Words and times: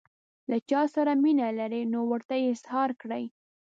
له 0.49 0.57
چا 0.69 0.81
سره 0.95 1.11
مینه 1.23 1.47
لرئ 1.59 1.83
نو 1.93 1.99
ورته 2.11 2.33
یې 2.41 2.47
اظهار 2.53 2.89
کړئ. 3.01 3.23